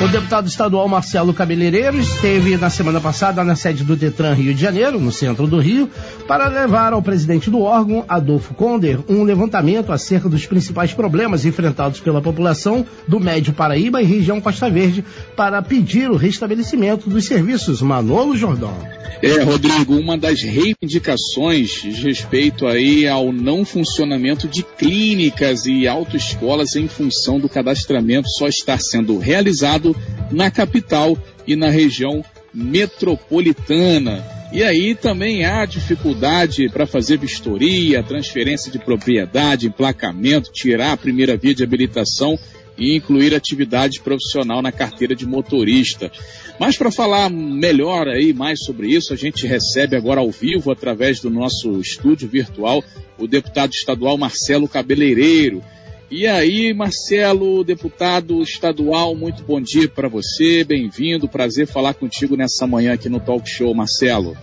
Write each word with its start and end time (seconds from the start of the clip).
O 0.00 0.06
deputado 0.06 0.46
estadual 0.46 0.86
Marcelo 0.86 1.34
Cabeleireiro 1.34 1.98
esteve 1.98 2.56
na 2.56 2.70
semana 2.70 3.00
passada 3.00 3.42
na 3.42 3.56
sede 3.56 3.82
do 3.82 3.96
Detran 3.96 4.32
Rio 4.32 4.54
de 4.54 4.60
Janeiro, 4.60 5.00
no 5.00 5.10
centro 5.10 5.48
do 5.48 5.58
Rio, 5.58 5.90
para 6.28 6.46
levar 6.46 6.92
ao 6.92 7.02
presidente 7.02 7.50
do 7.50 7.62
órgão, 7.62 8.04
Adolfo 8.08 8.54
Conder, 8.54 9.00
um 9.08 9.24
levantamento 9.24 9.90
acerca 9.90 10.28
dos 10.28 10.46
principais 10.46 10.94
problemas 10.94 11.44
enfrentados 11.44 11.98
pela 11.98 12.22
população 12.22 12.86
do 13.08 13.18
Médio 13.18 13.52
Paraíba 13.52 14.00
e 14.00 14.04
região 14.04 14.40
Costa 14.40 14.70
Verde 14.70 15.04
para 15.34 15.60
pedir 15.62 16.08
o 16.08 16.16
restabelecimento 16.16 17.10
dos 17.10 17.26
serviços. 17.26 17.82
Manolo 17.82 18.36
Jordão. 18.36 18.76
É, 19.20 19.42
Rodrigo, 19.42 19.96
uma 19.96 20.16
das 20.16 20.42
reivindicações 20.42 21.82
diz 21.82 21.98
respeito 21.98 22.68
aí 22.68 23.08
ao 23.08 23.32
não 23.32 23.64
funcionamento 23.64 24.46
de 24.46 24.62
clínicas 24.62 25.66
e 25.66 25.88
autoescolas 25.88 26.76
em 26.76 26.86
função 26.86 27.40
do 27.40 27.48
cadastramento 27.48 28.28
só 28.28 28.46
estar 28.46 28.78
sendo 28.78 29.18
realizado 29.18 29.87
na 30.30 30.50
capital 30.50 31.16
e 31.46 31.56
na 31.56 31.68
região 31.68 32.24
metropolitana. 32.52 34.24
E 34.50 34.62
aí 34.62 34.94
também 34.94 35.44
há 35.44 35.66
dificuldade 35.66 36.68
para 36.70 36.86
fazer 36.86 37.18
vistoria, 37.18 38.02
transferência 38.02 38.72
de 38.72 38.78
propriedade, 38.78 39.66
emplacamento, 39.66 40.50
tirar 40.50 40.92
a 40.92 40.96
primeira 40.96 41.36
via 41.36 41.54
de 41.54 41.62
habilitação 41.62 42.38
e 42.78 42.96
incluir 42.96 43.34
atividade 43.34 44.00
profissional 44.00 44.62
na 44.62 44.72
carteira 44.72 45.14
de 45.14 45.26
motorista. 45.26 46.10
Mas 46.58 46.76
para 46.76 46.90
falar 46.90 47.28
melhor 47.28 48.08
aí 48.08 48.32
mais 48.32 48.64
sobre 48.64 48.88
isso, 48.88 49.12
a 49.12 49.16
gente 49.16 49.46
recebe 49.46 49.96
agora 49.96 50.20
ao 50.20 50.30
vivo, 50.30 50.70
através 50.70 51.20
do 51.20 51.28
nosso 51.28 51.78
estúdio 51.80 52.28
virtual, 52.28 52.82
o 53.18 53.26
deputado 53.26 53.72
estadual 53.72 54.16
Marcelo 54.16 54.68
Cabeleireiro. 54.68 55.62
E 56.10 56.26
aí, 56.26 56.72
Marcelo, 56.72 57.62
deputado 57.62 58.40
estadual, 58.40 59.14
muito 59.14 59.44
bom 59.44 59.60
dia 59.60 59.86
para 59.86 60.08
você, 60.08 60.64
bem-vindo, 60.64 61.28
prazer 61.28 61.66
falar 61.66 61.92
contigo 61.92 62.34
nessa 62.34 62.66
manhã 62.66 62.94
aqui 62.94 63.10
no 63.10 63.20
Talk 63.20 63.46
Show, 63.46 63.74
Marcelo. 63.74 64.34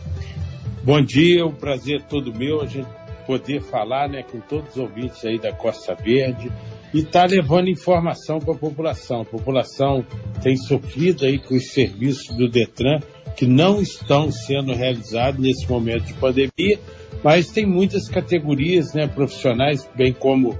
Bom 0.83 1.01
dia, 1.01 1.43
um 1.43 1.55
prazer 1.55 2.03
todo 2.03 2.31
meu 2.31 2.61
a 2.61 2.67
gente 2.67 2.87
poder 3.25 3.63
falar 3.63 4.07
né, 4.07 4.21
com 4.21 4.39
todos 4.39 4.75
os 4.75 4.77
ouvintes 4.77 5.25
aí 5.25 5.39
da 5.39 5.51
Costa 5.51 5.95
Verde 5.95 6.51
e 6.93 7.01
tá 7.01 7.25
levando 7.25 7.67
informação 7.67 8.37
para 8.37 8.53
a 8.53 8.57
população. 8.57 9.21
A 9.21 9.25
população 9.25 10.05
tem 10.43 10.55
sofrido 10.55 11.25
aí 11.25 11.39
com 11.39 11.55
os 11.55 11.71
serviços 11.71 12.37
do 12.37 12.47
Detran 12.47 12.99
que 13.35 13.47
não 13.47 13.81
estão 13.81 14.31
sendo 14.31 14.71
realizados 14.71 15.41
nesse 15.41 15.67
momento 15.67 16.03
de 16.03 16.13
pandemia, 16.13 16.79
mas 17.23 17.49
tem 17.49 17.65
muitas 17.65 18.07
categorias 18.07 18.93
né, 18.93 19.07
profissionais, 19.07 19.89
bem 19.95 20.13
como 20.13 20.55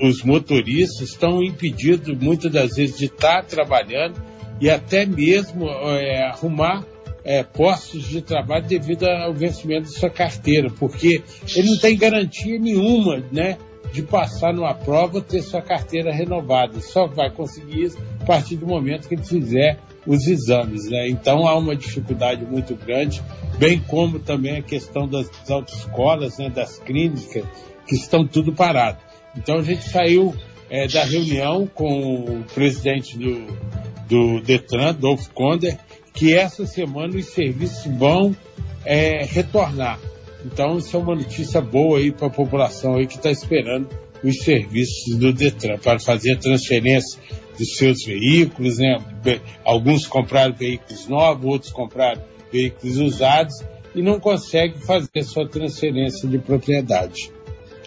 os 0.00 0.22
motoristas 0.22 1.08
estão 1.08 1.42
impedidos 1.42 2.16
muitas 2.18 2.52
das 2.52 2.76
vezes 2.76 2.96
de 2.96 3.06
estar 3.06 3.44
trabalhando 3.44 4.22
e 4.60 4.70
até 4.70 5.04
mesmo 5.04 5.68
é, 5.68 6.28
arrumar 6.28 6.84
é, 7.24 7.42
postos 7.42 8.06
de 8.06 8.20
trabalho 8.20 8.66
devido 8.66 9.04
ao 9.04 9.32
vencimento 9.32 9.84
de 9.84 9.98
sua 9.98 10.10
carteira, 10.10 10.70
porque 10.70 11.22
ele 11.56 11.70
não 11.70 11.78
tem 11.78 11.96
garantia 11.96 12.58
nenhuma, 12.58 13.24
né, 13.32 13.56
de 13.92 14.02
passar 14.02 14.52
numa 14.52 14.74
prova 14.74 15.20
ter 15.20 15.40
sua 15.40 15.62
carteira 15.62 16.12
renovada. 16.12 16.80
Só 16.80 17.06
vai 17.06 17.30
conseguir 17.30 17.84
isso 17.84 17.98
a 18.20 18.24
partir 18.24 18.56
do 18.56 18.66
momento 18.66 19.08
que 19.08 19.14
ele 19.14 19.24
fizer 19.24 19.78
os 20.06 20.26
exames, 20.26 20.90
né? 20.90 21.08
Então 21.08 21.46
há 21.46 21.56
uma 21.56 21.74
dificuldade 21.74 22.44
muito 22.44 22.74
grande, 22.74 23.22
bem 23.56 23.78
como 23.80 24.18
também 24.18 24.58
a 24.58 24.62
questão 24.62 25.08
das 25.08 25.30
autoescolas, 25.48 26.38
né, 26.38 26.50
das 26.50 26.78
clínicas, 26.78 27.44
que 27.86 27.94
estão 27.94 28.26
tudo 28.26 28.52
parado. 28.52 28.98
Então 29.36 29.58
a 29.58 29.62
gente 29.62 29.88
saiu 29.88 30.34
é, 30.70 30.86
da 30.86 31.04
reunião 31.04 31.66
com 31.66 32.40
o 32.40 32.44
presidente 32.54 33.18
do, 33.18 33.46
do 34.08 34.40
Detran, 34.40 34.94
Dolph 34.94 35.28
Conder, 35.28 35.78
que 36.12 36.34
essa 36.34 36.66
semana 36.66 37.16
os 37.16 37.26
serviços 37.26 37.86
vão 37.96 38.34
é, 38.84 39.24
retornar. 39.24 39.98
Então 40.44 40.78
isso 40.78 40.96
é 40.96 40.98
uma 40.98 41.14
notícia 41.14 41.60
boa 41.60 41.98
aí 41.98 42.12
para 42.12 42.26
a 42.26 42.30
população 42.30 42.96
aí 42.96 43.06
que 43.06 43.16
está 43.16 43.30
esperando 43.30 43.88
os 44.22 44.38
serviços 44.38 45.16
do 45.16 45.32
Detran 45.32 45.78
para 45.78 45.98
fazer 45.98 46.32
a 46.32 46.38
transferência 46.38 47.20
dos 47.58 47.76
seus 47.76 48.04
veículos, 48.04 48.78
né? 48.78 48.98
Alguns 49.64 50.06
compraram 50.06 50.54
veículos 50.54 51.06
novos, 51.08 51.44
outros 51.44 51.72
compraram 51.72 52.22
veículos 52.52 52.96
usados 52.98 53.54
e 53.94 54.02
não 54.02 54.18
conseguem 54.18 54.78
fazer 54.80 55.22
sua 55.22 55.48
transferência 55.48 56.28
de 56.28 56.38
propriedade. 56.38 57.30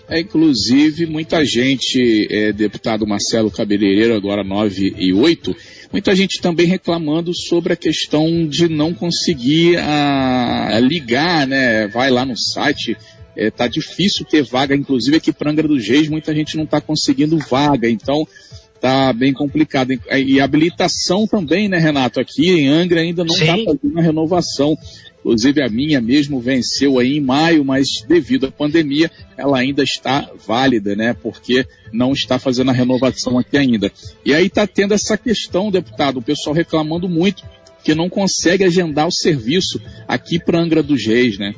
É, 0.09 0.21
inclusive, 0.21 1.05
muita 1.05 1.43
gente, 1.43 2.27
é, 2.31 2.53
deputado 2.53 3.05
Marcelo 3.05 3.51
Cabeleireiro, 3.51 4.15
agora 4.15 4.41
9 4.41 4.93
e 4.97 5.11
8, 5.11 5.53
muita 5.91 6.15
gente 6.15 6.39
também 6.39 6.65
reclamando 6.65 7.33
sobre 7.35 7.73
a 7.73 7.75
questão 7.75 8.47
de 8.47 8.69
não 8.69 8.93
conseguir 8.93 9.75
a, 9.77 10.77
a 10.77 10.79
ligar, 10.79 11.45
né? 11.45 11.87
Vai 11.87 12.09
lá 12.09 12.23
no 12.23 12.37
site, 12.37 12.95
é, 13.35 13.51
tá 13.51 13.67
difícil 13.67 14.25
ter 14.25 14.43
vaga, 14.43 14.73
inclusive 14.73 15.17
aqui 15.17 15.33
para 15.33 15.51
Angra 15.51 15.67
dos 15.67 15.85
Reis, 15.85 16.07
muita 16.07 16.33
gente 16.33 16.55
não 16.55 16.63
está 16.63 16.79
conseguindo 16.79 17.37
vaga, 17.37 17.89
então 17.89 18.25
tá 18.79 19.11
bem 19.13 19.33
complicado. 19.33 19.91
E 20.11 20.39
habilitação 20.39 21.27
também, 21.27 21.67
né, 21.67 21.77
Renato? 21.77 22.19
Aqui 22.19 22.49
em 22.49 22.67
Angra 22.67 23.01
ainda 23.01 23.23
não 23.23 23.33
está 23.33 23.55
fazendo 23.57 23.97
a 23.97 24.01
renovação. 24.01 24.77
Inclusive 25.19 25.61
a 25.61 25.67
minha 25.67 25.99
mesmo 25.99 26.39
venceu 26.39 26.99
aí 26.99 27.17
em 27.17 27.21
maio, 27.21 27.65
mas 27.65 27.87
devido 28.07 28.47
à 28.47 28.51
pandemia 28.51 29.11
ela 29.35 29.57
ainda 29.57 29.83
está 29.83 30.29
válida, 30.45 30.95
né? 30.95 31.13
Porque 31.13 31.65
não 31.91 32.13
está 32.13 32.39
fazendo 32.39 32.69
a 32.71 32.73
renovação 32.73 33.37
aqui 33.37 33.57
ainda. 33.57 33.91
E 34.23 34.33
aí 34.33 34.47
está 34.47 34.65
tendo 34.65 34.93
essa 34.93 35.17
questão, 35.17 35.69
deputado, 35.69 36.19
o 36.19 36.21
pessoal 36.21 36.55
reclamando 36.55 37.09
muito 37.09 37.43
que 37.83 37.93
não 37.93 38.09
consegue 38.09 38.63
agendar 38.63 39.07
o 39.07 39.11
serviço 39.11 39.81
aqui 40.07 40.39
para 40.39 40.59
Angra 40.59 40.81
dos 40.81 41.05
Reis, 41.05 41.37
né? 41.37 41.53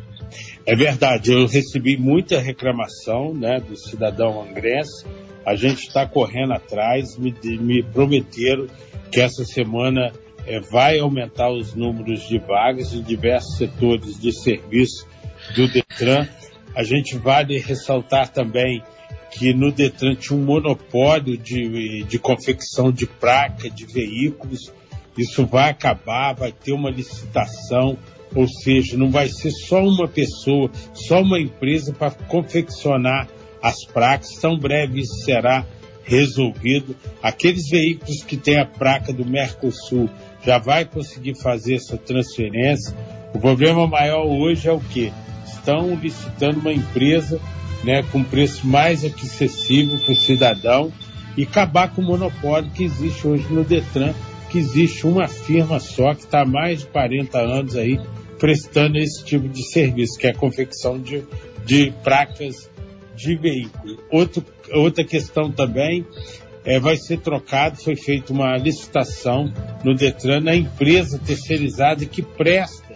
É 0.66 0.76
verdade, 0.76 1.32
eu 1.32 1.48
recebi 1.48 1.98
muita 1.98 2.40
reclamação, 2.40 3.34
né, 3.34 3.60
do 3.60 3.76
cidadão 3.76 4.42
angrense. 4.42 5.06
A 5.50 5.56
gente 5.56 5.88
está 5.88 6.06
correndo 6.06 6.54
atrás, 6.54 7.18
me, 7.18 7.34
me 7.58 7.82
prometeram 7.82 8.68
que 9.12 9.20
essa 9.20 9.44
semana 9.44 10.14
é, 10.46 10.60
vai 10.60 11.00
aumentar 11.00 11.50
os 11.50 11.74
números 11.74 12.30
de 12.30 12.38
vagas 12.38 12.94
em 12.94 13.02
diversos 13.02 13.58
setores 13.58 14.20
de 14.20 14.32
serviço 14.32 15.08
do 15.56 15.68
Detran. 15.68 16.28
A 16.76 16.84
gente 16.84 17.18
vale 17.18 17.58
ressaltar 17.58 18.30
também 18.30 18.84
que 19.32 19.52
no 19.52 19.72
Detran 19.72 20.14
tinha 20.14 20.38
um 20.38 20.46
monopólio 20.46 21.36
de, 21.36 22.04
de 22.04 22.20
confecção 22.20 22.92
de 22.92 23.08
placa 23.08 23.72
de 23.72 23.88
veículos. 23.88 24.72
Isso 25.18 25.48
vai 25.48 25.72
acabar, 25.72 26.36
vai 26.36 26.52
ter 26.52 26.74
uma 26.74 26.92
licitação, 26.92 27.98
ou 28.36 28.48
seja, 28.48 28.96
não 28.96 29.10
vai 29.10 29.28
ser 29.28 29.50
só 29.50 29.82
uma 29.82 30.08
pessoa, 30.08 30.70
só 30.94 31.24
uma 31.24 31.40
empresa 31.40 31.92
para 31.92 32.12
confeccionar 32.12 33.28
as 33.62 33.86
placas. 33.86 34.36
Tão 34.38 34.58
breve 34.58 35.02
isso 35.02 35.24
será 35.24 35.66
resolvido. 36.04 36.96
Aqueles 37.22 37.70
veículos 37.70 38.24
que 38.24 38.36
têm 38.36 38.60
a 38.60 38.66
placa 38.66 39.14
do 39.14 39.26
Mercosul 39.26 40.10
já 40.44 40.58
vai 40.58 40.86
conseguir 40.86 41.36
fazer 41.36 41.76
essa 41.76 41.98
transferência. 41.98 42.96
O 43.34 43.40
problema 43.40 43.86
maior 43.88 44.26
hoje 44.26 44.68
é 44.68 44.72
o 44.72 44.80
que? 44.80 45.14
Estão 45.46 45.94
licitando 45.96 46.60
uma 46.60 46.74
empresa 46.74 47.40
né, 47.84 48.04
com 48.12 48.24
preço 48.24 48.66
mais 48.66 49.06
acessível 49.06 50.00
para 50.00 50.14
o 50.14 50.16
cidadão 50.16 50.92
e 51.38 51.44
acabar 51.44 51.94
com 51.94 52.02
o 52.02 52.06
monopólio 52.06 52.72
que 52.72 52.84
existe 52.84 53.28
hoje 53.28 53.46
no 53.52 53.64
Detran, 53.64 54.14
que 54.50 54.58
existe 54.58 55.06
uma 55.06 55.28
firma 55.28 55.80
só 55.80 56.14
que 56.14 56.22
está 56.22 56.42
há 56.42 56.46
mais 56.46 56.80
de 56.80 56.88
40 56.88 57.40
anos 57.40 57.76
aí 57.76 58.00
prestando 58.40 58.98
esse 58.98 59.24
tipo 59.24 59.48
de 59.48 59.64
serviço, 59.70 60.18
que 60.18 60.26
é 60.26 60.32
a 60.32 60.36
confecção 60.36 60.98
de, 60.98 61.24
de 61.66 61.94
placas 62.04 62.70
de 63.20 63.36
veículo. 63.36 63.98
Outro, 64.10 64.44
outra 64.72 65.04
questão 65.04 65.52
também 65.52 66.06
é, 66.64 66.80
vai 66.80 66.96
ser 66.96 67.20
trocado, 67.20 67.78
foi 67.78 67.96
feita 67.96 68.32
uma 68.32 68.58
licitação 68.58 69.52
no 69.84 69.94
Detran 69.94 70.40
na 70.40 70.56
empresa 70.56 71.20
terceirizada 71.20 72.06
que 72.06 72.22
presta 72.22 72.90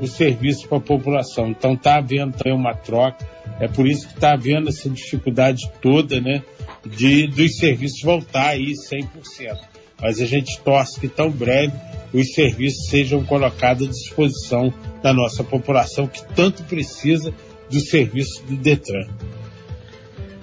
o 0.00 0.06
serviço 0.06 0.68
para 0.68 0.78
a 0.78 0.80
população. 0.80 1.48
Então 1.48 1.74
está 1.74 1.96
havendo 1.96 2.36
também 2.36 2.56
uma 2.56 2.74
troca, 2.74 3.26
é 3.58 3.66
por 3.66 3.86
isso 3.86 4.06
que 4.08 4.14
está 4.14 4.34
havendo 4.34 4.68
essa 4.68 4.88
dificuldade 4.88 5.70
toda, 5.80 6.20
né, 6.20 6.42
de 6.84 7.26
dos 7.26 7.56
serviços 7.56 8.02
voltar 8.02 8.48
aí 8.48 8.72
100%. 8.72 9.58
Mas 10.00 10.20
a 10.20 10.26
gente 10.26 10.60
torce 10.60 11.00
que 11.00 11.08
tão 11.08 11.30
breve 11.30 11.72
os 12.12 12.34
serviços 12.34 12.88
sejam 12.90 13.24
colocados 13.24 13.88
à 13.88 13.90
disposição 13.90 14.72
da 15.02 15.12
nossa 15.12 15.42
população 15.42 16.06
que 16.06 16.22
tanto 16.34 16.62
precisa 16.64 17.32
do 17.70 17.80
serviço 17.80 18.44
do 18.44 18.56
Detran. 18.56 19.06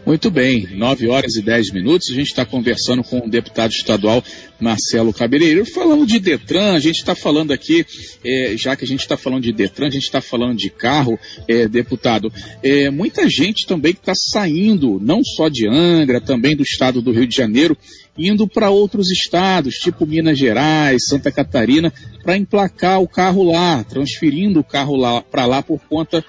Muito 0.06 0.30
bem, 0.30 0.68
9 0.76 1.08
horas 1.08 1.38
e 1.38 1.42
10 1.42 1.72
minutos. 1.72 2.10
A 2.12 2.14
gente 2.14 2.28
está 2.28 2.46
conversando 2.46 3.02
com 3.06 3.20
o 3.20 3.30
deputado 3.30 3.72
estadual 3.72 4.22
Marcelo 4.60 5.14
Cabeleireiro. 5.14 5.66
Falando 5.66 6.06
de 6.06 6.20
Detran, 6.20 6.74
a 6.74 6.80
gente 6.80 6.98
está 6.98 7.16
falando 7.16 7.54
aqui, 7.54 7.86
é, 8.24 8.54
já 8.58 8.76
que 8.76 8.84
a 8.84 8.88
gente 8.88 9.00
está 9.00 9.16
falando 9.16 9.44
de 9.44 9.54
Detran, 9.54 9.88
a 9.88 9.92
gente 9.92 10.04
está 10.04 10.20
falando 10.20 10.58
de 10.58 10.70
carro, 10.70 11.18
é, 11.48 11.70
deputado. 11.70 12.32
É, 12.62 12.90
muita 12.90 13.30
gente 13.30 13.66
também 13.66 13.94
que 13.94 14.02
está 14.02 14.14
saindo, 14.14 15.00
não 15.02 15.24
só 15.24 15.48
de 15.48 15.70
Angra, 15.70 16.20
também 16.20 16.54
do 16.54 16.64
estado 16.64 17.02
do 17.02 17.14
Rio 17.14 17.26
de 17.26 17.38
Janeiro, 17.38 17.78
indo 18.18 18.46
para 18.46 18.70
outros 18.70 19.10
estados, 19.10 19.76
tipo 19.76 20.06
Minas 20.06 20.38
Gerais, 20.38 21.08
Santa 21.08 21.32
Catarina, 21.32 21.94
para 22.22 22.36
emplacar 22.36 23.02
o 23.02 23.08
carro 23.08 23.44
lá, 23.44 23.82
transferindo 23.86 24.60
o 24.60 24.66
carro 24.66 24.98
lá 24.98 25.22
para 25.22 25.46
lá 25.46 25.64
por 25.64 25.80
conta 25.88 26.24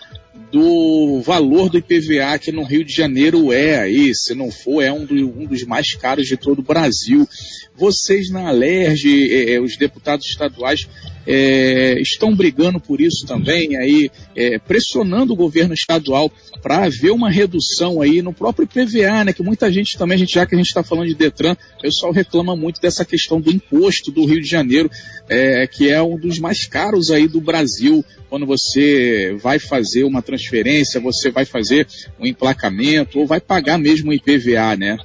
do 0.54 1.20
valor 1.20 1.68
do 1.68 1.78
IPVA 1.78 2.38
que 2.38 2.52
no 2.52 2.62
Rio 2.62 2.84
de 2.84 2.92
Janeiro 2.92 3.52
é 3.52 3.80
aí, 3.80 4.14
se 4.14 4.36
não 4.36 4.52
for, 4.52 4.80
é 4.80 4.92
um, 4.92 5.04
do, 5.04 5.12
um 5.12 5.46
dos 5.46 5.64
mais 5.64 5.94
caros 5.96 6.28
de 6.28 6.36
todo 6.36 6.60
o 6.60 6.62
Brasil. 6.62 7.28
Vocês 7.74 8.30
na 8.30 8.46
Alerj, 8.46 9.04
é, 9.32 9.60
os 9.60 9.76
deputados 9.76 10.24
estaduais, 10.26 10.86
é, 11.26 12.00
estão 12.00 12.34
brigando 12.34 12.80
por 12.80 13.00
isso 13.00 13.26
também, 13.26 13.76
aí 13.76 14.10
é, 14.36 14.58
pressionando 14.58 15.32
o 15.32 15.36
governo 15.36 15.74
estadual 15.74 16.30
para 16.62 16.84
haver 16.84 17.10
uma 17.10 17.30
redução 17.30 18.00
aí 18.00 18.22
no 18.22 18.32
próprio 18.32 18.64
IPVA, 18.64 19.24
né? 19.24 19.32
Que 19.32 19.42
muita 19.42 19.70
gente 19.72 19.96
também, 19.96 20.16
a 20.16 20.18
gente, 20.18 20.34
já 20.34 20.46
que 20.46 20.54
a 20.54 20.58
gente 20.58 20.68
está 20.68 20.82
falando 20.82 21.08
de 21.08 21.14
Detran, 21.14 21.56
o 21.78 21.82
pessoal 21.82 22.12
reclama 22.12 22.56
muito 22.56 22.80
dessa 22.80 23.04
questão 23.04 23.40
do 23.40 23.50
imposto 23.50 24.10
do 24.10 24.24
Rio 24.24 24.40
de 24.40 24.48
Janeiro, 24.48 24.90
é, 25.28 25.66
que 25.66 25.90
é 25.90 26.02
um 26.02 26.18
dos 26.18 26.38
mais 26.38 26.66
caros 26.66 27.10
aí 27.10 27.26
do 27.28 27.40
Brasil. 27.40 28.04
Quando 28.28 28.46
você 28.46 29.36
vai 29.40 29.58
fazer 29.58 30.04
uma 30.04 30.22
transferência, 30.22 31.00
você 31.00 31.30
vai 31.30 31.44
fazer 31.44 31.86
um 32.18 32.26
emplacamento 32.26 33.18
ou 33.18 33.26
vai 33.26 33.40
pagar 33.40 33.78
mesmo 33.78 34.10
o 34.10 34.14
IPVA, 34.14 34.76
né? 34.76 34.98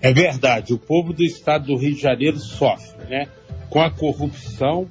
É 0.00 0.12
verdade, 0.12 0.72
o 0.72 0.78
povo 0.78 1.12
do 1.12 1.22
estado 1.22 1.66
do 1.66 1.76
Rio 1.76 1.94
de 1.94 2.00
Janeiro 2.00 2.38
sofre, 2.38 3.08
né? 3.08 3.28
Com 3.68 3.80
a 3.80 3.90
corrupção 3.90 4.88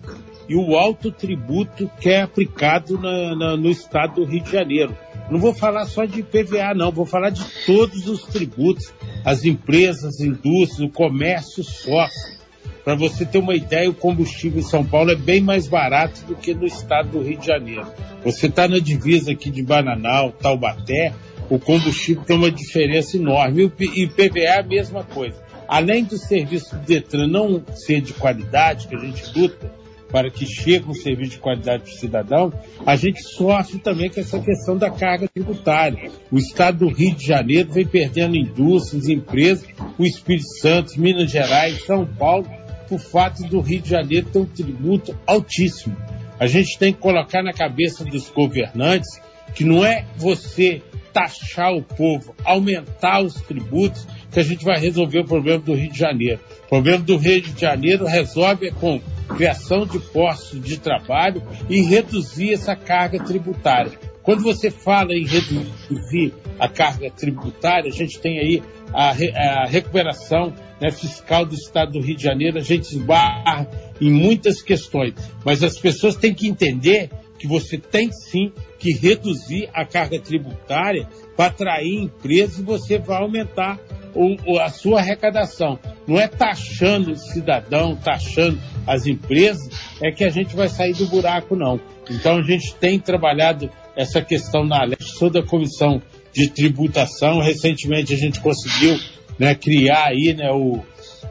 e 0.50 0.56
o 0.56 0.76
alto 0.76 1.12
tributo 1.12 1.90
que 2.02 2.10
é 2.10 2.24
aplicado 2.24 2.98
na, 3.00 3.36
na, 3.36 3.56
no 3.56 3.70
estado 3.70 4.16
do 4.16 4.26
Rio 4.26 4.42
de 4.42 4.52
Janeiro. 4.52 4.98
Não 5.30 5.40
vou 5.40 5.54
falar 5.54 5.86
só 5.86 6.06
de 6.06 6.24
PVA, 6.24 6.74
não, 6.76 6.92
vou 6.92 7.06
falar 7.06 7.30
de 7.30 7.46
todos 7.68 8.08
os 8.08 8.24
tributos. 8.24 8.92
As 9.24 9.46
empresas, 9.46 10.20
indústrias, 10.20 10.80
o 10.80 10.90
comércio 10.90 11.64
sofre. 11.64 12.40
Para 12.84 12.96
você 12.96 13.24
ter 13.24 13.38
uma 13.38 13.54
ideia, 13.54 13.88
o 13.88 13.94
combustível 13.94 14.60
em 14.60 14.64
São 14.64 14.84
Paulo 14.84 15.12
é 15.12 15.16
bem 15.16 15.40
mais 15.40 15.68
barato 15.68 16.26
do 16.26 16.36
que 16.36 16.56
no 16.56 16.66
estado 16.66 17.10
do 17.10 17.22
Rio 17.22 17.38
de 17.38 17.46
Janeiro. 17.46 17.86
Você 18.24 18.48
está 18.48 18.68
na 18.68 18.80
divisa 18.80 19.32
aqui 19.32 19.52
de 19.52 19.62
Bananal, 19.62 20.32
Taubaté, 20.32 21.14
o 21.48 21.60
combustível 21.60 22.24
tem 22.24 22.36
uma 22.36 22.50
diferença 22.50 23.18
enorme. 23.18 23.72
E 23.80 24.08
PVA 24.08 24.40
é 24.40 24.60
a 24.60 24.64
mesma 24.64 25.04
coisa. 25.04 25.38
Além 25.68 26.04
do 26.04 26.18
serviço 26.18 26.76
do 26.76 26.82
Detran 26.82 27.28
não 27.28 27.64
ser 27.76 28.02
de 28.02 28.14
qualidade, 28.14 28.88
que 28.88 28.96
a 28.96 29.00
gente 29.00 29.24
luta 29.38 29.72
para 30.12 30.30
que 30.30 30.46
chegue 30.46 30.90
um 30.90 30.94
serviço 30.94 31.32
de 31.32 31.40
qualidade 31.40 31.84
para 31.84 31.92
o 31.92 31.96
cidadão, 31.96 32.54
a 32.86 32.96
gente 32.96 33.22
sofre 33.22 33.80
também 33.80 34.10
com 34.10 34.20
essa 34.20 34.40
questão 34.40 34.78
da 34.78 34.90
carga 34.90 35.28
tributária. 35.28 36.12
O 36.32 36.38
estado 36.38 36.80
do 36.80 36.94
Rio 36.94 37.16
de 37.16 37.26
Janeiro 37.26 37.72
vem 37.72 37.86
perdendo 37.86 38.36
indústrias, 38.36 39.08
empresas, 39.08 39.68
o 39.98 40.06
Espírito 40.06 40.50
Santo, 40.60 41.00
Minas 41.00 41.32
Gerais, 41.32 41.86
São 41.86 42.06
Paulo, 42.06 42.48
por 42.88 43.00
fato 43.00 43.44
do 43.44 43.62
Rio 43.62 43.82
de 43.82 43.90
Janeiro 43.90 44.28
ter 44.32 44.40
um 44.40 44.46
tributo 44.46 45.16
altíssimo. 45.28 45.96
A 46.40 46.48
gente 46.48 46.78
tem 46.80 46.92
que 46.92 47.00
colocar 47.00 47.44
na 47.44 47.54
cabeça 47.54 48.04
dos 48.04 48.30
governantes 48.30 49.22
que 49.54 49.64
não 49.64 49.86
é 49.86 50.06
você 50.16 50.82
taxar 51.14 51.74
o 51.74 51.82
povo, 51.82 52.36
aumentar 52.46 53.22
os 53.22 53.36
tributos, 53.36 54.08
que 54.32 54.40
a 54.40 54.44
gente 54.44 54.64
vai 54.64 54.80
resolver 54.80 55.20
o 55.20 55.26
problema 55.26 55.60
do 55.60 55.74
Rio 55.74 55.92
de 55.92 55.98
Janeiro. 55.98 56.40
O 56.66 56.70
problema 56.70 57.00
do 57.00 57.18
Rio 57.18 57.42
de 57.42 57.60
Janeiro 57.60 58.06
resolve 58.06 58.72
com 58.72 59.02
criação 59.30 59.86
de 59.86 60.00
postos 60.00 60.62
de 60.62 60.80
trabalho 60.80 61.42
e 61.70 61.82
reduzir 61.82 62.54
essa 62.54 62.76
carga 62.76 63.24
tributária. 63.24 63.92
Quando 64.24 64.44
você 64.44 64.70
fala 64.70 65.14
em 65.14 65.26
reduzir 65.26 66.34
a 66.60 66.68
carga 66.68 67.10
tributária, 67.10 67.90
a 67.90 67.96
gente 67.96 68.20
tem 68.20 68.40
aí 68.40 68.64
a, 68.94 69.10
a 69.10 69.66
recuperação 69.66 70.54
né, 70.80 70.92
fiscal 70.92 71.46
do 71.46 71.56
Estado 71.56 71.94
do 71.94 72.02
Rio 72.02 72.16
de 72.16 72.24
Janeiro, 72.24 72.58
a 72.58 72.64
gente 72.64 72.96
esbarra 72.96 73.68
em 74.00 74.12
muitas 74.12 74.62
questões, 74.62 75.14
mas 75.44 75.64
as 75.64 75.78
pessoas 75.78 76.16
têm 76.16 76.34
que 76.34 76.48
entender 76.48 77.10
que 77.40 77.48
você 77.48 77.78
tem 77.78 78.12
sim 78.12 78.52
que 78.78 78.92
reduzir 78.92 79.70
a 79.74 79.86
carga 79.86 80.20
tributária 80.20 81.08
para 81.36 81.48
atrair 81.48 81.96
empresas 81.96 82.60
e 82.60 82.64
você 82.64 83.00
vai 83.00 83.22
aumentar 83.22 83.80
o, 84.14 84.60
a 84.60 84.70
sua 84.70 85.00
arrecadação. 85.00 85.80
Não 86.06 86.20
é 86.20 86.28
taxando 86.28 87.12
o 87.12 87.18
cidadão, 87.18 87.96
taxando 87.96 88.60
as 88.86 89.06
empresas, 89.06 89.70
é 90.02 90.12
que 90.12 90.24
a 90.24 90.30
gente 90.30 90.56
vai 90.56 90.68
sair 90.68 90.94
do 90.94 91.08
buraco, 91.08 91.56
não. 91.56 91.80
Então 92.10 92.38
a 92.38 92.42
gente 92.42 92.76
tem 92.76 93.00
trabalhado 93.00 93.70
essa 93.96 94.22
questão 94.22 94.66
na 94.66 94.84
Leste, 94.84 95.18
toda 95.18 95.40
a 95.40 95.46
comissão 95.46 96.02
de 96.34 96.50
tributação. 96.50 97.40
Recentemente 97.40 98.14
a 98.14 98.18
gente 98.18 98.40
conseguiu 98.40 99.00
né, 99.38 99.56
criar 99.56 100.08
aí 100.08 100.34
né, 100.34 100.52
o, 100.52 100.84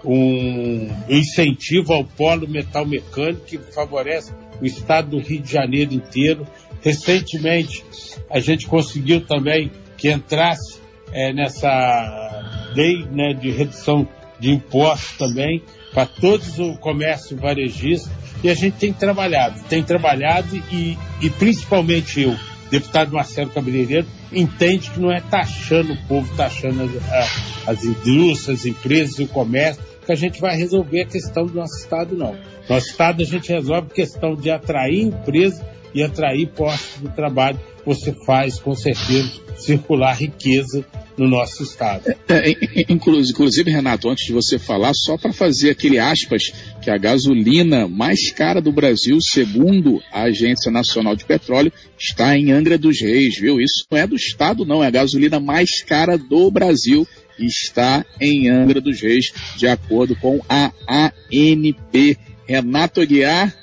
um 0.04 0.88
incentivo 1.08 1.92
ao 1.92 2.04
polo 2.04 2.48
metal 2.48 2.86
mecânico 2.86 3.44
que 3.44 3.58
favorece 3.58 4.32
o 4.60 4.66
estado 4.66 5.10
do 5.10 5.18
Rio 5.18 5.40
de 5.40 5.52
Janeiro 5.52 5.92
inteiro. 5.94 6.46
Recentemente, 6.82 7.84
a 8.30 8.38
gente 8.40 8.66
conseguiu 8.66 9.20
também 9.26 9.70
que 9.96 10.10
entrasse 10.10 10.80
é, 11.12 11.32
nessa 11.32 12.70
lei 12.74 13.04
né, 13.10 13.32
de 13.34 13.50
redução 13.50 14.06
de 14.38 14.50
impostos 14.50 15.18
também 15.18 15.62
para 15.92 16.06
todos 16.06 16.58
o 16.58 16.76
comércio 16.76 17.36
varejista 17.36 18.10
e 18.42 18.48
a 18.48 18.54
gente 18.54 18.76
tem 18.76 18.92
trabalhado, 18.92 19.60
tem 19.68 19.82
trabalhado 19.82 20.56
e, 20.70 20.96
e 21.20 21.30
principalmente 21.30 22.20
eu, 22.20 22.36
deputado 22.70 23.12
Marcelo 23.12 23.50
Cabeleireiro, 23.50 24.06
entende 24.32 24.90
que 24.90 25.00
não 25.00 25.10
é 25.10 25.20
taxando 25.20 25.94
o 25.94 26.06
povo, 26.06 26.36
taxando 26.36 26.84
as, 27.10 27.66
as 27.66 27.84
indústrias, 27.84 28.60
as 28.60 28.66
empresas 28.66 29.18
e 29.18 29.24
o 29.24 29.28
comércio, 29.28 29.82
que 30.08 30.12
a 30.12 30.16
gente 30.16 30.40
vai 30.40 30.56
resolver 30.56 31.02
a 31.02 31.04
questão 31.04 31.44
do 31.44 31.52
nosso 31.52 31.78
Estado, 31.78 32.16
não. 32.16 32.34
Nosso 32.66 32.88
Estado 32.88 33.22
a 33.22 33.26
gente 33.26 33.52
resolve 33.52 33.88
a 33.90 33.94
questão 33.94 34.34
de 34.34 34.50
atrair 34.50 35.02
empresas 35.02 35.62
e 35.94 36.02
atrair 36.02 36.48
postos 36.48 37.02
de 37.02 37.14
trabalho. 37.14 37.60
Você 37.84 38.14
faz, 38.24 38.58
com 38.58 38.74
certeza, 38.74 39.30
circular 39.58 40.14
riqueza 40.14 40.82
no 41.14 41.28
nosso 41.28 41.62
Estado. 41.62 42.14
É, 42.26 42.50
é, 42.52 42.56
inclusive, 42.88 43.70
Renato, 43.70 44.08
antes 44.08 44.24
de 44.24 44.32
você 44.32 44.58
falar, 44.58 44.94
só 44.94 45.18
para 45.18 45.32
fazer 45.32 45.70
aquele 45.70 45.98
aspas, 45.98 46.52
que 46.80 46.90
a 46.90 46.96
gasolina 46.96 47.86
mais 47.86 48.32
cara 48.32 48.62
do 48.62 48.72
Brasil, 48.72 49.18
segundo 49.20 50.00
a 50.10 50.22
Agência 50.22 50.70
Nacional 50.70 51.16
de 51.16 51.26
Petróleo, 51.26 51.72
está 51.98 52.34
em 52.34 52.50
Angra 52.50 52.78
dos 52.78 52.98
Reis, 53.02 53.38
viu? 53.38 53.60
Isso 53.60 53.84
não 53.90 53.98
é 53.98 54.06
do 54.06 54.16
Estado, 54.16 54.64
não, 54.64 54.82
é 54.82 54.86
a 54.86 54.90
gasolina 54.90 55.38
mais 55.38 55.82
cara 55.82 56.16
do 56.16 56.50
Brasil 56.50 57.06
está 57.38 58.04
em 58.20 58.48
Angra 58.48 58.80
dos 58.80 59.00
Reis, 59.00 59.32
de 59.56 59.66
acordo 59.66 60.16
com 60.16 60.40
a 60.48 60.72
ANP. 60.86 62.16
Renato 62.46 63.00
Aguiar, 63.00 63.54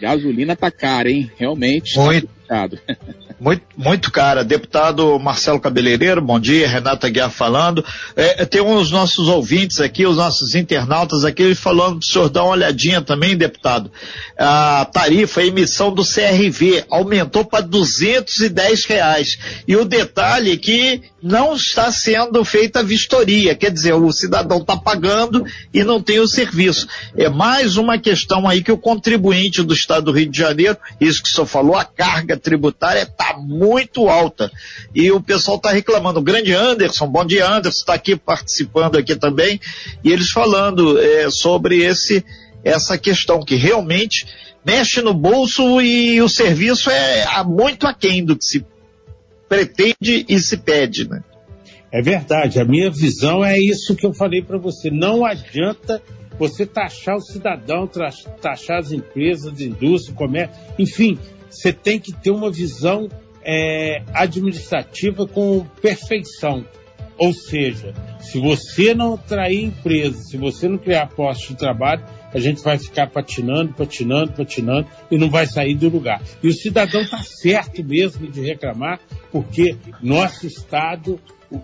gasolina 0.00 0.54
tá 0.54 0.70
cara, 0.70 1.10
hein? 1.10 1.30
Realmente 1.36 1.94
tá 1.94 2.22
muito, 2.48 2.80
muito, 3.40 3.62
muito 3.76 4.12
cara. 4.12 4.44
Deputado 4.44 5.18
Marcelo 5.18 5.60
Cabeleireiro, 5.60 6.20
bom 6.20 6.38
dia. 6.40 6.68
Renata 6.68 7.08
Guiar 7.08 7.30
falando. 7.30 7.84
É, 8.16 8.44
tem 8.44 8.60
uns 8.60 8.90
nossos 8.90 9.28
ouvintes 9.28 9.80
aqui, 9.80 10.06
os 10.06 10.16
nossos 10.16 10.54
internautas 10.54 11.24
aqui, 11.24 11.54
falando 11.54 11.98
para 11.98 12.06
o 12.06 12.10
senhor 12.10 12.28
dar 12.28 12.44
uma 12.44 12.52
olhadinha 12.52 13.00
também, 13.00 13.36
deputado. 13.36 13.90
A 14.38 14.84
tarifa, 14.92 15.40
a 15.40 15.46
emissão 15.46 15.92
do 15.92 16.02
CRV 16.02 16.84
aumentou 16.90 17.44
para 17.44 17.60
210 17.60 18.84
reais. 18.84 19.38
E 19.66 19.76
o 19.76 19.84
detalhe 19.84 20.52
é 20.52 20.56
que 20.56 21.02
não 21.22 21.54
está 21.54 21.90
sendo 21.90 22.44
feita 22.44 22.80
a 22.80 22.82
vistoria, 22.82 23.54
quer 23.54 23.72
dizer, 23.72 23.92
o 23.92 24.12
cidadão 24.12 24.58
está 24.58 24.76
pagando 24.76 25.44
e 25.74 25.82
não 25.82 26.00
tem 26.00 26.20
o 26.20 26.28
serviço. 26.28 26.86
É 27.16 27.28
mais 27.28 27.76
uma 27.76 27.98
questão 27.98 28.48
aí 28.48 28.62
que 28.62 28.70
o 28.70 28.78
contribuinte 28.78 29.62
do 29.62 29.74
Estado 29.74 30.06
do 30.06 30.12
Rio 30.12 30.30
de 30.30 30.38
Janeiro, 30.38 30.76
isso 31.00 31.22
que 31.22 31.28
o 31.28 31.32
senhor 31.32 31.46
falou, 31.46 31.76
a 31.76 31.84
carga 31.84 32.37
tributária 32.38 33.02
está 33.02 33.36
muito 33.38 34.08
alta. 34.08 34.50
E 34.94 35.10
o 35.10 35.20
pessoal 35.20 35.56
está 35.56 35.70
reclamando. 35.70 36.20
O 36.20 36.22
grande 36.22 36.52
Anderson, 36.52 37.06
bom 37.06 37.24
dia 37.24 37.48
Anderson, 37.48 37.80
está 37.80 37.94
aqui 37.94 38.16
participando 38.16 38.96
aqui 38.96 39.16
também, 39.16 39.60
e 40.02 40.12
eles 40.12 40.30
falando 40.30 40.98
é, 40.98 41.30
sobre 41.30 41.82
esse, 41.82 42.24
essa 42.64 42.96
questão 42.96 43.44
que 43.44 43.56
realmente 43.56 44.26
mexe 44.64 45.00
no 45.00 45.14
bolso 45.14 45.80
e 45.80 46.20
o 46.20 46.28
serviço 46.28 46.90
é 46.90 47.24
muito 47.44 47.86
aquém 47.86 48.24
do 48.24 48.36
que 48.36 48.44
se 48.44 48.66
pretende 49.48 50.26
e 50.28 50.38
se 50.38 50.58
pede, 50.58 51.08
né? 51.08 51.22
É 51.90 52.02
verdade, 52.02 52.60
a 52.60 52.64
minha 52.66 52.90
visão 52.90 53.42
é 53.42 53.58
isso 53.58 53.96
que 53.96 54.04
eu 54.04 54.12
falei 54.12 54.42
para 54.42 54.58
você. 54.58 54.90
Não 54.90 55.24
adianta 55.24 56.02
você 56.38 56.66
taxar 56.66 57.16
o 57.16 57.20
cidadão, 57.20 57.88
taxar 58.40 58.78
as 58.78 58.92
empresas, 58.92 59.58
indústria, 59.60 60.14
comércio, 60.14 60.54
enfim, 60.78 61.18
você 61.50 61.72
tem 61.72 61.98
que 61.98 62.12
ter 62.12 62.30
uma 62.30 62.50
visão 62.50 63.08
é, 63.42 64.02
administrativa 64.14 65.26
com 65.26 65.64
perfeição. 65.80 66.64
Ou 67.16 67.32
seja, 67.32 67.94
se 68.20 68.38
você 68.38 68.94
não 68.94 69.14
atrair 69.14 69.64
empresa, 69.64 70.18
se 70.22 70.36
você 70.36 70.68
não 70.68 70.78
criar 70.78 71.08
postos 71.08 71.48
de 71.48 71.56
trabalho, 71.56 72.04
a 72.32 72.38
gente 72.38 72.62
vai 72.62 72.78
ficar 72.78 73.08
patinando, 73.08 73.72
patinando, 73.72 74.32
patinando 74.32 74.86
e 75.10 75.18
não 75.18 75.28
vai 75.28 75.46
sair 75.46 75.74
do 75.74 75.88
lugar. 75.88 76.22
E 76.42 76.46
o 76.46 76.52
cidadão 76.52 77.00
está 77.00 77.18
certo 77.22 77.82
mesmo 77.82 78.30
de 78.30 78.40
reclamar, 78.40 79.00
porque 79.32 79.76
nosso 80.00 80.46
Estado, 80.46 81.18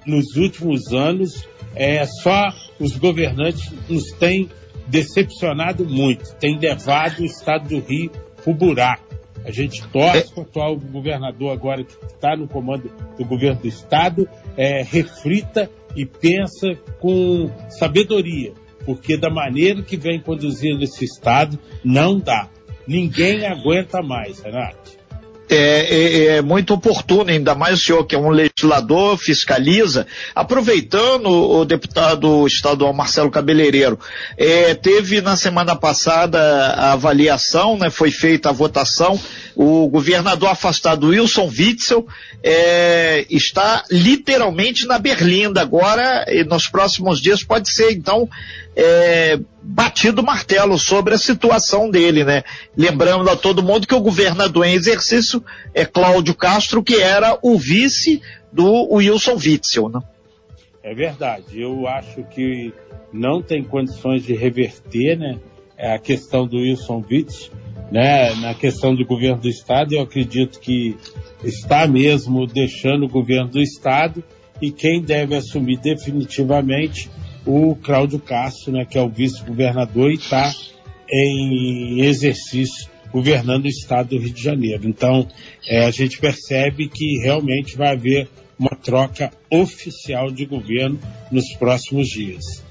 nos 0.04 0.34
últimos 0.36 0.92
anos, 0.92 1.46
é 1.76 2.04
só 2.04 2.52
os 2.80 2.96
governantes 2.96 3.70
nos 3.88 4.10
têm 4.12 4.48
decepcionado 4.88 5.84
muito, 5.84 6.34
têm 6.36 6.58
levado 6.58 7.20
o 7.20 7.24
Estado 7.24 7.68
do 7.68 7.78
Rio 7.78 8.10
para 8.10 8.50
o 8.50 8.54
buraco. 8.54 9.03
A 9.44 9.50
gente 9.50 9.86
torce 9.88 10.32
para 10.32 10.40
o 10.40 10.42
atual 10.42 10.76
governador 10.76 11.52
agora 11.52 11.84
que 11.84 11.94
está 12.06 12.34
no 12.36 12.48
comando 12.48 12.90
do 13.18 13.24
governo 13.24 13.60
do 13.60 13.68
Estado, 13.68 14.28
é, 14.56 14.82
reflita 14.82 15.70
e 15.94 16.06
pensa 16.06 16.74
com 16.98 17.50
sabedoria, 17.68 18.52
porque 18.84 19.16
da 19.16 19.30
maneira 19.30 19.82
que 19.82 19.96
vem 19.96 20.20
conduzindo 20.20 20.82
esse 20.82 21.04
Estado, 21.04 21.58
não 21.84 22.18
dá. 22.18 22.48
Ninguém 22.86 23.46
aguenta 23.46 24.02
mais, 24.02 24.40
Renato 24.40 25.03
é, 25.48 25.56
é, 25.56 26.26
é, 26.36 26.42
muito 26.42 26.74
oportuno, 26.74 27.30
ainda 27.30 27.54
mais 27.54 27.80
o 27.80 27.82
senhor 27.82 28.04
que 28.04 28.14
é 28.14 28.18
um 28.18 28.30
legislador, 28.30 29.16
fiscaliza, 29.18 30.06
aproveitando 30.34 31.26
o 31.28 31.64
deputado 31.64 32.46
estadual 32.46 32.92
Marcelo 32.92 33.30
Cabeleireiro, 33.30 33.98
é, 34.36 34.74
teve 34.74 35.20
na 35.20 35.36
semana 35.36 35.76
passada 35.76 36.40
a 36.40 36.92
avaliação, 36.92 37.76
né, 37.76 37.90
foi 37.90 38.10
feita 38.10 38.48
a 38.48 38.52
votação, 38.52 39.20
o 39.54 39.88
governador 39.88 40.48
afastado 40.48 41.08
Wilson 41.08 41.48
Witzel 41.48 42.06
é, 42.42 43.26
está 43.30 43.84
literalmente 43.90 44.86
na 44.86 44.98
berlinda 44.98 45.60
agora, 45.60 46.24
e 46.28 46.42
nos 46.44 46.68
próximos 46.68 47.20
dias 47.20 47.44
pode 47.44 47.70
ser 47.70 47.92
então 47.92 48.28
é, 48.76 49.38
batido 49.62 50.22
o 50.22 50.24
martelo 50.24 50.78
sobre 50.78 51.14
a 51.14 51.18
situação 51.18 51.90
dele, 51.90 52.24
né? 52.24 52.42
Lembrando 52.76 53.28
a 53.30 53.36
todo 53.36 53.62
mundo 53.62 53.86
que 53.86 53.94
o 53.94 54.00
governador 54.00 54.66
em 54.66 54.74
exercício 54.74 55.42
é 55.72 55.84
Cláudio 55.84 56.34
Castro, 56.34 56.82
que 56.82 56.96
era 56.96 57.38
o 57.42 57.56
vice 57.58 58.20
do 58.52 58.92
Wilson 58.92 59.34
Witzel, 59.34 59.88
né? 59.88 60.00
É 60.82 60.94
verdade. 60.94 61.60
Eu 61.60 61.86
acho 61.88 62.22
que 62.24 62.72
não 63.12 63.40
tem 63.40 63.62
condições 63.62 64.22
de 64.24 64.34
reverter, 64.34 65.18
né? 65.18 65.38
A 65.78 65.98
questão 65.98 66.46
do 66.46 66.58
Wilson 66.58 67.02
Witzel, 67.10 67.52
né? 67.90 68.34
Na 68.36 68.54
questão 68.54 68.94
do 68.94 69.04
governo 69.04 69.40
do 69.40 69.48
estado, 69.48 69.94
eu 69.94 70.02
acredito 70.02 70.58
que 70.60 70.96
está 71.42 71.86
mesmo 71.86 72.46
deixando 72.46 73.04
o 73.04 73.08
governo 73.08 73.48
do 73.48 73.60
estado 73.60 74.22
e 74.60 74.70
quem 74.70 75.00
deve 75.00 75.34
assumir 75.34 75.78
definitivamente 75.78 77.10
o 77.46 77.76
Cláudio 77.76 78.18
Castro, 78.18 78.72
né, 78.72 78.84
que 78.84 78.98
é 78.98 79.02
o 79.02 79.08
vice-governador 79.08 80.10
e 80.10 80.14
está 80.14 80.52
em 81.10 82.00
exercício 82.00 82.90
governando 83.12 83.66
o 83.66 83.68
estado 83.68 84.10
do 84.10 84.18
Rio 84.18 84.32
de 84.32 84.42
Janeiro. 84.42 84.88
Então, 84.88 85.28
é, 85.68 85.84
a 85.84 85.90
gente 85.90 86.18
percebe 86.18 86.88
que 86.88 87.20
realmente 87.22 87.76
vai 87.76 87.92
haver 87.92 88.28
uma 88.58 88.70
troca 88.70 89.30
oficial 89.50 90.30
de 90.30 90.44
governo 90.44 90.98
nos 91.30 91.54
próximos 91.56 92.08
dias. 92.08 92.64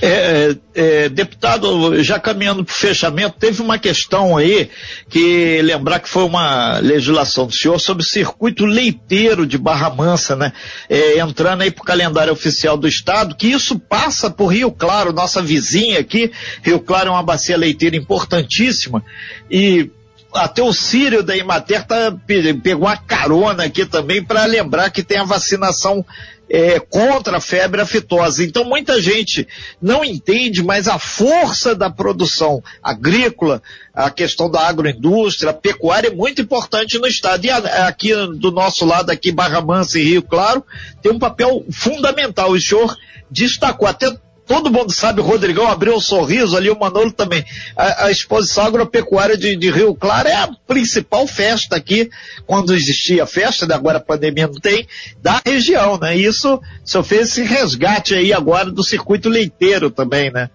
É, 0.00 0.08
é, 0.08 0.56
é, 0.74 1.08
deputado, 1.08 2.02
já 2.02 2.18
caminhando 2.18 2.64
para 2.64 2.72
o 2.72 2.74
fechamento, 2.74 3.36
teve 3.38 3.62
uma 3.62 3.78
questão 3.78 4.36
aí 4.36 4.70
que 5.08 5.60
lembrar 5.62 6.00
que 6.00 6.08
foi 6.08 6.24
uma 6.24 6.78
legislação 6.78 7.46
do 7.46 7.54
senhor 7.54 7.78
sobre 7.78 8.02
o 8.02 8.06
circuito 8.06 8.64
leiteiro 8.64 9.46
de 9.46 9.58
Barra 9.58 9.90
Mansa, 9.90 10.36
né? 10.36 10.52
É, 10.88 11.18
entrando 11.18 11.62
aí 11.62 11.70
para 11.70 11.82
o 11.82 11.86
calendário 11.86 12.32
oficial 12.32 12.76
do 12.76 12.86
estado, 12.86 13.34
que 13.34 13.48
isso 13.48 13.78
passa 13.78 14.30
por 14.30 14.48
Rio 14.48 14.70
Claro, 14.70 15.12
nossa 15.12 15.42
vizinha 15.42 15.98
aqui. 15.98 16.30
Rio 16.62 16.80
Claro 16.80 17.08
é 17.08 17.12
uma 17.12 17.22
bacia 17.22 17.56
leiteira 17.56 17.96
importantíssima 17.96 19.02
e 19.50 19.90
até 20.32 20.62
o 20.62 20.72
Sírio 20.72 21.22
da 21.22 21.36
Imater 21.36 21.86
tá, 21.86 22.14
pegou 22.62 22.86
uma 22.86 22.96
carona 22.96 23.64
aqui 23.64 23.86
também 23.86 24.22
para 24.22 24.44
lembrar 24.44 24.90
que 24.90 25.02
tem 25.02 25.18
a 25.18 25.24
vacinação 25.24 26.04
é, 26.48 26.78
contra 26.78 27.38
a 27.38 27.40
febre 27.40 27.80
aftosa. 27.80 28.44
Então 28.44 28.64
muita 28.64 29.00
gente 29.00 29.46
não 29.80 30.04
entende, 30.04 30.62
mas 30.62 30.88
a 30.88 30.98
força 30.98 31.74
da 31.74 31.90
produção 31.90 32.62
agrícola, 32.82 33.62
a 33.94 34.10
questão 34.10 34.50
da 34.50 34.60
agroindústria, 34.66 35.50
a 35.50 35.54
pecuária 35.54 36.08
é 36.08 36.14
muito 36.14 36.40
importante 36.40 36.98
no 36.98 37.06
estado. 37.06 37.44
E 37.44 37.50
aqui 37.50 38.14
do 38.38 38.50
nosso 38.50 38.84
lado, 38.84 39.10
aqui 39.10 39.32
Barra 39.32 39.60
Mansa 39.60 39.98
e 39.98 40.04
Rio 40.04 40.22
Claro, 40.22 40.64
tem 41.02 41.12
um 41.12 41.18
papel 41.18 41.64
fundamental. 41.70 42.50
O 42.50 42.60
senhor 42.60 42.96
destacou 43.30 43.88
até 43.88 44.16
todo 44.46 44.70
mundo 44.70 44.92
sabe, 44.92 45.20
o 45.20 45.24
Rodrigão 45.24 45.66
abriu 45.66 45.96
um 45.96 46.00
sorriso 46.00 46.56
ali, 46.56 46.70
o 46.70 46.78
Manolo 46.78 47.12
também. 47.12 47.44
A, 47.76 48.06
a 48.06 48.10
exposição 48.10 48.64
agropecuária 48.64 49.36
de, 49.36 49.56
de, 49.56 49.70
Rio 49.70 49.94
Claro 49.94 50.28
é 50.28 50.34
a 50.34 50.48
principal 50.66 51.26
festa 51.26 51.76
aqui, 51.76 52.08
quando 52.46 52.74
existia 52.74 53.26
festa, 53.26 53.66
né, 53.66 53.74
agora 53.74 53.98
a 53.98 54.00
pandemia 54.00 54.46
não 54.46 54.60
tem, 54.60 54.86
da 55.20 55.40
região, 55.44 55.98
né? 55.98 56.16
Isso, 56.16 56.60
senhor 56.84 57.04
fez 57.04 57.28
esse 57.28 57.42
resgate 57.42 58.14
aí 58.14 58.32
agora 58.32 58.70
do 58.70 58.82
circuito 58.82 59.28
leiteiro 59.28 59.90
também, 59.90 60.30
né? 60.30 60.48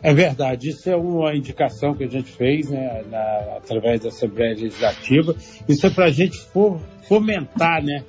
É 0.00 0.14
verdade, 0.14 0.70
isso 0.70 0.88
é 0.88 0.94
uma 0.94 1.34
indicação 1.34 1.92
que 1.92 2.04
a 2.04 2.08
gente 2.08 2.30
fez, 2.30 2.70
né, 2.70 3.02
na, 3.10 3.56
através 3.56 4.00
da 4.00 4.10
Assembleia 4.10 4.54
Legislativa. 4.54 5.34
Isso 5.68 5.86
é 5.86 5.90
para 5.90 6.04
a 6.04 6.10
gente 6.10 6.38
fomentar, 7.08 7.82
né, 7.82 8.04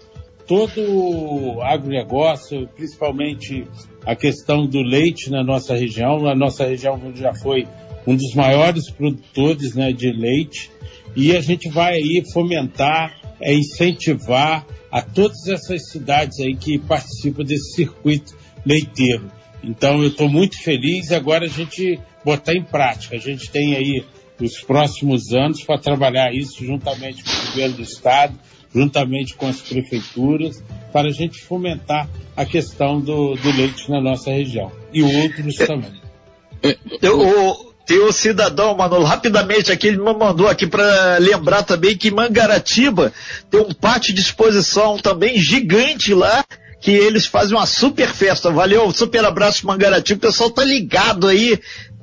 todo 0.50 0.82
o 0.82 1.62
agronegócio, 1.62 2.68
principalmente 2.75 3.68
a 4.03 4.15
questão 4.15 4.65
do 4.65 4.82
leite 4.82 5.29
na 5.29 5.44
nossa 5.44 5.75
região. 5.75 6.27
A 6.27 6.34
nossa 6.34 6.65
região 6.65 7.00
já 7.13 7.36
foi 7.36 7.68
um 8.08 8.15
dos 8.15 8.34
maiores 8.34 8.89
produtores 8.89 9.75
né, 9.75 9.94
de 9.94 10.12
leite 10.12 10.72
e 11.15 11.38
a 11.38 11.41
gente 11.41 11.70
vai 11.70 11.94
aí 11.94 12.24
fomentar, 12.34 13.15
é, 13.39 13.53
incentivar 13.53 14.65
a 14.91 15.03
todas 15.03 15.48
essas 15.48 15.91
cidades 15.91 16.39
aí 16.39 16.56
que 16.56 16.79
participam 16.79 17.44
desse 17.44 17.75
circuito 17.75 18.36
leiteiro. 18.65 19.32
Então 19.63 20.01
eu 20.01 20.08
estou 20.08 20.27
muito 20.27 20.60
feliz 20.63 21.12
agora 21.12 21.46
a 21.46 21.50
gente 21.50 22.00
botar 22.25 22.56
em 22.56 22.63
prática. 22.63 23.15
A 23.15 23.20
gente 23.20 23.51
tem 23.51 23.75
aí 23.75 24.03
os 24.41 24.60
próximos 24.62 25.32
anos 25.32 25.63
para 25.63 25.77
trabalhar 25.77 26.34
isso 26.34 26.65
juntamente 26.65 27.24
com 27.24 27.29
o 27.29 27.46
governo 27.51 27.75
do 27.75 27.84
estado, 27.84 28.34
juntamente 28.73 29.35
com 29.35 29.47
as 29.47 29.61
prefeituras, 29.61 30.63
para 30.91 31.09
a 31.09 31.11
gente 31.11 31.41
fomentar 31.41 32.07
a 32.35 32.45
questão 32.45 32.99
do, 32.99 33.35
do 33.35 33.51
leite 33.51 33.89
na 33.89 34.01
nossa 34.01 34.31
região. 34.31 34.71
E 34.93 35.01
outros 35.01 35.59
é, 35.59 35.65
também. 35.65 36.01
É, 36.63 36.77
eu, 37.01 37.73
tem 37.85 37.99
o 37.99 38.11
cidadão, 38.11 38.75
Manolo, 38.77 39.03
rapidamente 39.03 39.71
aqui, 39.71 39.88
ele 39.88 39.97
me 39.97 40.13
mandou 40.13 40.47
aqui 40.47 40.67
para 40.67 41.17
lembrar 41.17 41.63
também 41.63 41.97
que 41.97 42.11
Mangaratiba 42.11 43.11
tem 43.49 43.59
um 43.59 43.73
pátio 43.73 44.13
de 44.13 44.21
exposição 44.21 44.97
também 44.97 45.39
gigante 45.39 46.13
lá, 46.13 46.45
que 46.79 46.91
eles 46.91 47.25
fazem 47.25 47.57
uma 47.57 47.65
super 47.65 48.09
festa. 48.09 48.51
Valeu, 48.51 48.91
super 48.91 49.25
abraço 49.25 49.65
Mangaratiba, 49.65 50.17
o 50.17 50.21
pessoal 50.21 50.51
tá 50.51 50.63
ligado 50.63 51.27
aí 51.27 51.59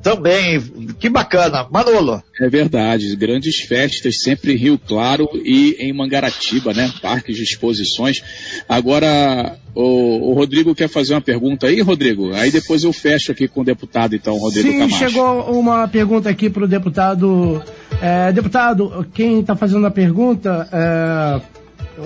também, 0.07 0.63
que 1.01 1.09
bacana. 1.09 1.67
Manolo. 1.69 2.23
É 2.41 2.49
verdade, 2.49 3.17
grandes 3.17 3.57
festas 3.57 4.21
sempre 4.21 4.53
em 4.53 4.57
Rio 4.57 4.79
Claro 4.79 5.29
e 5.35 5.77
em 5.81 5.93
Mangaratiba, 5.93 6.73
né? 6.73 6.93
Parques 7.03 7.35
de 7.35 7.43
exposições. 7.43 8.23
Agora, 8.69 9.57
o, 9.75 10.31
o, 10.31 10.33
Rodrigo 10.35 10.77
quer 10.77 10.89
fazer 10.89 11.15
uma 11.15 11.21
pergunta 11.21 11.67
aí, 11.67 11.81
Rodrigo? 11.81 12.33
Aí 12.35 12.53
depois 12.53 12.85
eu 12.85 12.93
fecho 12.93 13.33
aqui 13.33 13.49
com 13.49 13.63
o 13.63 13.65
deputado, 13.65 14.15
então, 14.15 14.39
Rodrigo 14.39 14.69
Sim, 14.69 14.79
Camacho. 14.79 14.97
chegou 14.97 15.59
uma 15.59 15.89
pergunta 15.89 16.31
aqui 16.31 16.49
para 16.49 16.63
o 16.63 16.69
deputado. 16.69 17.61
É, 18.01 18.31
deputado, 18.31 19.05
quem 19.13 19.41
está 19.41 19.57
fazendo 19.57 19.89
a 19.89 19.91
pergunta 19.91 20.69
é 20.73 21.57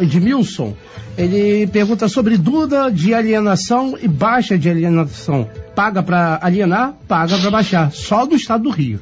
Edmilson. 0.00 0.74
Ele 1.18 1.66
pergunta 1.66 2.08
sobre 2.08 2.38
dúvida 2.38 2.90
de 2.90 3.12
alienação 3.12 3.98
e 4.00 4.08
baixa 4.08 4.56
de 4.56 4.70
alienação. 4.70 5.46
Paga 5.80 6.02
para 6.02 6.38
alienar, 6.42 6.92
paga 7.08 7.38
para 7.38 7.50
baixar. 7.50 7.90
Só 7.90 8.26
do 8.26 8.34
estado 8.34 8.64
do 8.64 8.68
Rio. 8.70 9.00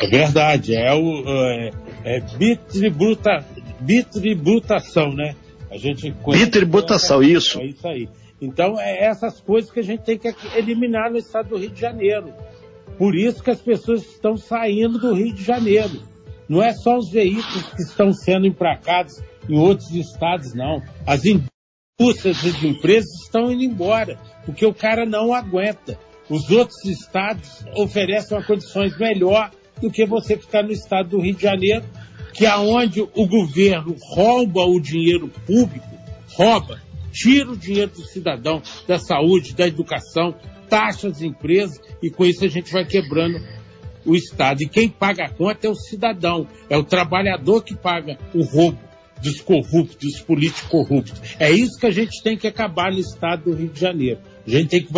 É 0.00 0.06
verdade, 0.06 0.76
é 0.76 0.94
o 0.94 1.24
é, 1.26 1.70
é 2.04 2.20
bitributa, 2.20 3.44
bitributação, 3.80 5.12
né? 5.12 5.34
A 5.72 5.76
gente 5.76 6.14
bitributação, 6.24 7.20
isso. 7.20 7.58
É 7.58 7.64
isso 7.66 7.88
aí. 7.88 8.08
Então 8.40 8.78
é 8.78 9.06
essas 9.06 9.40
coisas 9.40 9.72
que 9.72 9.80
a 9.80 9.82
gente 9.82 10.04
tem 10.04 10.16
que 10.16 10.32
eliminar 10.54 11.10
no 11.10 11.18
estado 11.18 11.48
do 11.48 11.58
Rio 11.58 11.70
de 11.70 11.80
Janeiro. 11.80 12.32
Por 12.96 13.16
isso 13.16 13.42
que 13.42 13.50
as 13.50 13.60
pessoas 13.60 14.02
estão 14.02 14.36
saindo 14.36 15.00
do 15.00 15.14
Rio 15.14 15.34
de 15.34 15.42
Janeiro. 15.42 16.00
Não 16.48 16.62
é 16.62 16.72
só 16.72 16.96
os 16.96 17.10
veículos 17.10 17.72
que 17.72 17.82
estão 17.82 18.12
sendo 18.12 18.46
emplacados 18.46 19.20
em 19.48 19.58
outros 19.58 19.90
estados, 19.90 20.54
não. 20.54 20.80
As 21.04 21.24
indústrias 21.24 22.44
e 22.44 22.50
as 22.50 22.62
empresas 22.62 23.10
estão 23.24 23.50
indo 23.50 23.64
embora, 23.64 24.16
porque 24.48 24.64
o 24.64 24.72
cara 24.72 25.04
não 25.04 25.34
aguenta. 25.34 25.98
Os 26.26 26.50
outros 26.50 26.82
estados 26.86 27.66
oferecem 27.76 28.42
condições 28.44 28.98
melhor 28.98 29.50
do 29.78 29.90
que 29.90 30.06
você 30.06 30.38
ficar 30.38 30.62
no 30.62 30.72
estado 30.72 31.10
do 31.10 31.20
Rio 31.20 31.34
de 31.34 31.42
Janeiro, 31.42 31.84
que 32.32 32.46
é 32.46 32.56
onde 32.56 33.02
o 33.02 33.26
governo 33.26 33.94
rouba 34.00 34.64
o 34.64 34.80
dinheiro 34.80 35.28
público, 35.46 35.86
rouba, 36.32 36.80
tira 37.12 37.50
o 37.50 37.56
dinheiro 37.58 37.90
do 37.90 38.06
cidadão, 38.06 38.62
da 38.86 38.98
saúde, 38.98 39.54
da 39.54 39.66
educação, 39.66 40.34
taxa 40.66 41.08
as 41.08 41.20
empresas 41.20 41.78
e 42.02 42.08
com 42.08 42.24
isso 42.24 42.42
a 42.42 42.48
gente 42.48 42.72
vai 42.72 42.86
quebrando 42.86 43.38
o 44.02 44.16
Estado. 44.16 44.62
E 44.62 44.68
quem 44.68 44.88
paga 44.88 45.24
a 45.24 45.30
conta 45.30 45.66
é 45.66 45.70
o 45.70 45.74
cidadão, 45.74 46.48
é 46.70 46.76
o 46.76 46.84
trabalhador 46.84 47.62
que 47.62 47.76
paga 47.76 48.16
o 48.34 48.42
roubo 48.42 48.78
dos 49.22 49.40
corruptos, 49.40 49.96
dos 49.96 50.20
políticos 50.20 50.70
corruptos. 50.70 51.20
É 51.38 51.50
isso 51.50 51.78
que 51.78 51.86
a 51.86 51.90
gente 51.90 52.22
tem 52.22 52.36
que 52.36 52.46
acabar 52.46 52.90
no 52.90 52.98
Estado 52.98 53.50
do 53.50 53.54
Rio 53.54 53.68
de 53.68 53.80
Janeiro. 53.80 54.20
A 54.48 54.50
gente 54.50 54.70
tem 54.70 54.82
que 54.82 54.90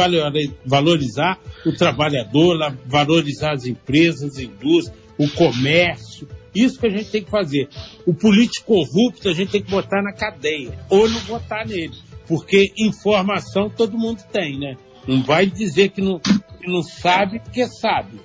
valorizar 0.64 1.40
o 1.66 1.72
trabalhador, 1.72 2.56
valorizar 2.86 3.54
as 3.54 3.66
empresas, 3.66 4.38
a 4.38 4.42
indústria, 4.44 4.96
o 5.18 5.28
comércio. 5.28 6.28
Isso 6.54 6.78
que 6.78 6.86
a 6.86 6.90
gente 6.90 7.10
tem 7.10 7.24
que 7.24 7.30
fazer. 7.30 7.68
O 8.06 8.14
político 8.14 8.66
corrupto 8.66 9.28
a 9.28 9.32
gente 9.32 9.50
tem 9.50 9.62
que 9.62 9.70
botar 9.70 10.02
na 10.02 10.12
cadeia, 10.12 10.78
ou 10.88 11.08
não 11.08 11.20
botar 11.22 11.66
nele. 11.66 11.96
Porque 12.28 12.72
informação 12.78 13.68
todo 13.68 13.98
mundo 13.98 14.22
tem, 14.32 14.56
né? 14.56 14.76
Não 15.06 15.20
vai 15.20 15.46
dizer 15.46 15.88
que 15.88 16.00
não, 16.00 16.20
que 16.20 16.68
não 16.68 16.82
sabe 16.82 17.40
porque 17.40 17.66
sabe. 17.66 18.20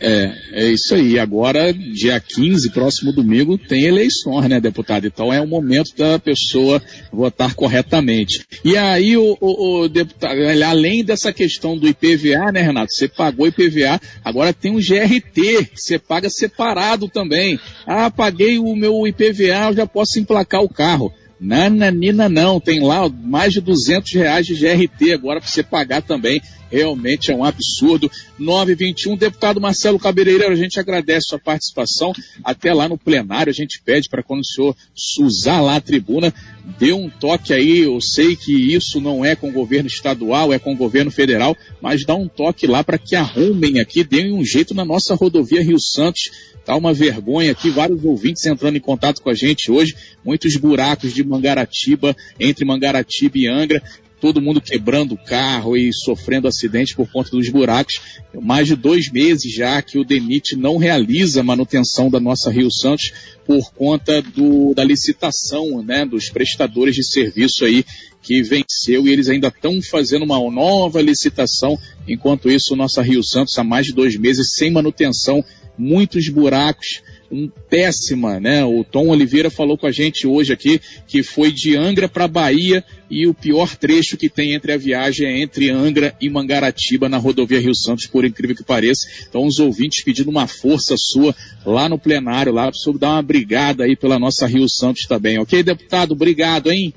É, 0.00 0.32
é 0.52 0.70
isso 0.70 0.94
aí. 0.94 1.18
Agora, 1.18 1.72
dia 1.72 2.18
15, 2.18 2.70
próximo 2.70 3.12
domingo, 3.12 3.58
tem 3.58 3.84
eleições, 3.84 4.48
né, 4.48 4.58
deputado? 4.58 5.06
Então 5.06 5.32
é 5.32 5.40
o 5.40 5.46
momento 5.46 5.94
da 5.94 6.18
pessoa 6.18 6.82
votar 7.12 7.54
corretamente. 7.54 8.46
E 8.64 8.78
aí, 8.78 9.16
o, 9.18 9.36
o, 9.38 9.82
o 9.82 9.88
deputado, 9.88 10.38
além 10.66 11.04
dessa 11.04 11.32
questão 11.32 11.76
do 11.76 11.86
IPVA, 11.86 12.50
né, 12.50 12.62
Renato? 12.62 12.92
Você 12.92 13.08
pagou 13.08 13.46
IPVA, 13.46 14.00
agora 14.24 14.54
tem 14.54 14.72
um 14.72 14.80
GRT, 14.80 15.66
que 15.66 15.80
você 15.80 15.98
paga 15.98 16.30
separado 16.30 17.06
também. 17.06 17.60
Ah, 17.86 18.10
paguei 18.10 18.58
o 18.58 18.74
meu 18.74 19.06
IPVA, 19.06 19.68
eu 19.68 19.76
já 19.76 19.86
posso 19.86 20.18
emplacar 20.18 20.62
o 20.62 20.68
carro. 20.68 21.12
Nananina 21.38 22.28
não, 22.28 22.60
tem 22.60 22.80
lá 22.80 23.08
mais 23.08 23.54
de 23.54 23.62
200 23.62 24.12
reais 24.12 24.46
de 24.46 24.54
GRT 24.54 25.12
agora 25.12 25.40
para 25.40 25.48
você 25.48 25.62
pagar 25.62 26.02
também. 26.02 26.42
Realmente 26.70 27.30
é 27.30 27.34
um 27.34 27.44
absurdo. 27.44 28.10
921, 28.38 29.16
deputado 29.16 29.60
Marcelo 29.60 29.98
Cabeleireiro, 29.98 30.52
a 30.52 30.56
gente 30.56 30.78
agradece 30.78 31.28
sua 31.28 31.38
participação. 31.38 32.12
Até 32.44 32.72
lá 32.72 32.88
no 32.88 32.96
plenário, 32.96 33.50
a 33.50 33.54
gente 33.54 33.80
pede 33.82 34.08
para 34.08 34.22
quando 34.22 34.40
o 34.40 34.44
senhor 34.44 34.76
usar 35.20 35.60
lá 35.60 35.76
a 35.76 35.80
tribuna, 35.80 36.32
dê 36.78 36.92
um 36.92 37.08
toque 37.08 37.52
aí. 37.52 37.80
Eu 37.80 38.00
sei 38.00 38.36
que 38.36 38.52
isso 38.52 39.00
não 39.00 39.24
é 39.24 39.34
com 39.34 39.48
o 39.48 39.52
governo 39.52 39.88
estadual, 39.88 40.52
é 40.52 40.58
com 40.58 40.72
o 40.72 40.76
governo 40.76 41.10
federal, 41.10 41.56
mas 41.80 42.04
dá 42.04 42.14
um 42.14 42.28
toque 42.28 42.66
lá 42.66 42.84
para 42.84 42.98
que 42.98 43.16
arrumem 43.16 43.80
aqui, 43.80 44.04
deem 44.04 44.32
um 44.32 44.44
jeito 44.44 44.74
na 44.74 44.84
nossa 44.84 45.14
rodovia 45.14 45.62
Rio 45.62 45.80
Santos 45.80 46.30
Tá 46.64 46.76
uma 46.76 46.92
vergonha 46.92 47.52
aqui, 47.52 47.70
vários 47.70 48.04
ouvintes 48.04 48.44
entrando 48.46 48.76
em 48.76 48.80
contato 48.80 49.22
com 49.22 49.30
a 49.30 49.34
gente 49.34 49.70
hoje, 49.72 49.96
muitos 50.24 50.56
buracos 50.56 51.12
de 51.12 51.24
Mangaratiba, 51.24 52.16
entre 52.38 52.64
Mangaratiba 52.64 53.38
e 53.38 53.46
Angra, 53.46 53.82
todo 54.20 54.40
mundo 54.40 54.60
quebrando 54.60 55.14
o 55.14 55.24
carro 55.24 55.76
e 55.76 55.92
sofrendo 55.92 56.46
acidente 56.46 56.94
por 56.94 57.10
conta 57.10 57.30
dos 57.30 57.48
buracos. 57.48 58.00
Mais 58.40 58.68
de 58.68 58.76
dois 58.76 59.10
meses 59.10 59.52
já 59.52 59.80
que 59.80 59.98
o 59.98 60.04
DENIT 60.04 60.56
não 60.56 60.76
realiza 60.76 61.42
manutenção 61.42 62.10
da 62.10 62.20
nossa 62.20 62.50
Rio 62.50 62.70
Santos 62.70 63.12
por 63.46 63.72
conta 63.72 64.22
do, 64.22 64.74
da 64.74 64.84
licitação 64.84 65.82
né, 65.82 66.04
dos 66.04 66.28
prestadores 66.28 66.94
de 66.94 67.04
serviço 67.04 67.64
aí 67.64 67.84
que 68.22 68.42
venceu 68.42 69.06
e 69.06 69.10
eles 69.10 69.28
ainda 69.28 69.48
estão 69.48 69.80
fazendo 69.82 70.24
uma 70.24 70.38
nova 70.50 71.00
licitação. 71.00 71.78
Enquanto 72.06 72.50
isso, 72.50 72.76
nossa 72.76 73.02
Rio 73.02 73.24
Santos 73.24 73.58
há 73.58 73.64
mais 73.64 73.86
de 73.86 73.94
dois 73.94 74.16
meses 74.16 74.52
sem 74.54 74.70
manutenção 74.70 75.44
muitos 75.80 76.28
buracos, 76.28 77.02
um 77.32 77.48
péssima, 77.68 78.38
né? 78.38 78.64
O 78.64 78.84
Tom 78.84 79.08
Oliveira 79.08 79.50
falou 79.50 79.78
com 79.78 79.86
a 79.86 79.92
gente 79.92 80.26
hoje 80.26 80.52
aqui 80.52 80.80
que 81.06 81.22
foi 81.22 81.50
de 81.50 81.76
Angra 81.76 82.08
para 82.08 82.28
Bahia 82.28 82.84
e 83.10 83.26
o 83.26 83.32
pior 83.32 83.76
trecho 83.76 84.16
que 84.16 84.28
tem 84.28 84.52
entre 84.52 84.72
a 84.72 84.76
viagem 84.76 85.26
é 85.26 85.40
entre 85.40 85.70
Angra 85.70 86.14
e 86.20 86.28
Mangaratiba 86.28 87.08
na 87.08 87.16
rodovia 87.16 87.60
Rio 87.60 87.74
Santos, 87.74 88.06
por 88.06 88.24
incrível 88.24 88.56
que 88.56 88.64
pareça. 88.64 89.08
Então 89.28 89.46
os 89.46 89.58
ouvintes 89.58 90.04
pedindo 90.04 90.28
uma 90.28 90.46
força 90.46 90.94
sua 90.98 91.34
lá 91.64 91.88
no 91.88 91.98
plenário, 91.98 92.52
lá 92.52 92.70
sobre 92.72 93.00
dar 93.00 93.12
uma 93.12 93.22
brigada 93.22 93.84
aí 93.84 93.96
pela 93.96 94.18
nossa 94.18 94.46
Rio 94.46 94.68
Santos 94.68 95.06
também. 95.06 95.38
Ok, 95.38 95.62
deputado? 95.62 96.12
Obrigado, 96.12 96.70
hein? 96.70 96.92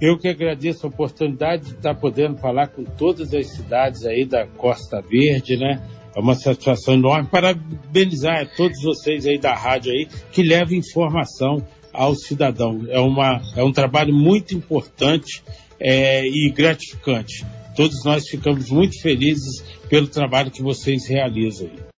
Eu 0.00 0.18
que 0.18 0.26
agradeço 0.26 0.86
a 0.86 0.88
oportunidade 0.88 1.64
de 1.64 1.74
estar 1.74 1.94
podendo 1.94 2.36
falar 2.36 2.68
com 2.68 2.82
todas 2.82 3.32
as 3.34 3.46
cidades 3.48 4.04
aí 4.04 4.24
da 4.24 4.46
Costa 4.46 5.00
Verde, 5.00 5.56
né? 5.56 5.80
É 6.14 6.20
uma 6.20 6.34
satisfação 6.34 6.94
enorme. 6.94 7.28
Parabenizar 7.28 8.42
a 8.42 8.46
todos 8.46 8.82
vocês 8.82 9.26
aí 9.26 9.38
da 9.38 9.54
rádio 9.54 9.92
aí 9.92 10.06
que 10.30 10.42
levam 10.42 10.74
informação 10.74 11.66
ao 11.92 12.14
cidadão. 12.14 12.84
É, 12.88 13.00
uma, 13.00 13.40
é 13.56 13.62
um 13.62 13.72
trabalho 13.72 14.14
muito 14.14 14.54
importante 14.54 15.42
é, 15.78 16.26
e 16.26 16.50
gratificante. 16.50 17.44
Todos 17.74 18.04
nós 18.04 18.28
ficamos 18.28 18.70
muito 18.70 19.00
felizes 19.00 19.64
pelo 19.88 20.06
trabalho 20.06 20.50
que 20.50 20.62
vocês 20.62 21.08
realizam. 21.08 21.70